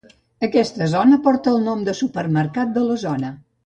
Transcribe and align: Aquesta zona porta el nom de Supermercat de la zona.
Aquesta 0.47 0.87
zona 0.93 1.21
porta 1.27 1.53
el 1.53 1.61
nom 1.69 1.87
de 1.91 1.97
Supermercat 2.03 2.77
de 2.81 2.91
la 2.91 3.01
zona. 3.09 3.37